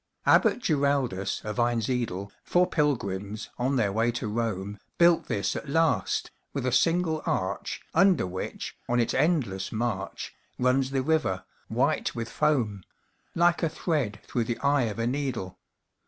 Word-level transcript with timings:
Abbot 0.25 0.57
Giraldus 0.57 1.45
of 1.45 1.59
Einsiedel, 1.59 2.31
For 2.43 2.65
pilgrims 2.65 3.51
on 3.59 3.75
their 3.75 3.91
way 3.91 4.11
to 4.13 4.27
Rome, 4.27 4.79
Built 4.97 5.27
this 5.27 5.55
at 5.55 5.69
last, 5.69 6.31
with 6.53 6.65
a 6.65 6.71
single 6.71 7.21
arch, 7.27 7.83
Under 7.93 8.25
which, 8.25 8.75
on 8.89 8.99
its 8.99 9.13
endless 9.13 9.71
march, 9.71 10.33
Runs 10.57 10.89
the 10.89 11.03
river, 11.03 11.43
white 11.67 12.15
with 12.15 12.29
foam, 12.29 12.81
Like 13.35 13.61
a 13.61 13.69
thread 13.69 14.21
through 14.25 14.45
the 14.45 14.57
eye 14.61 14.85
of 14.85 14.97
a 14.97 15.05
needle. 15.05 15.59